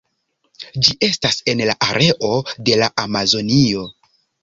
[0.87, 3.89] Ĝi estas en la areo de la Amazonio.